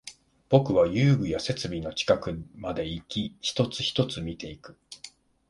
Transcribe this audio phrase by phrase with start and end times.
[0.49, 4.75] 僕は遊具や設備の近くまでいき、一つ、一つ見ていく